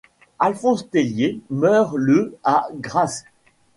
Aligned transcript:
Alphonse 0.39 0.89
Tellier 0.89 1.41
meurt 1.51 1.95
le 1.95 2.35
à 2.43 2.69
Grasse. 2.73 3.23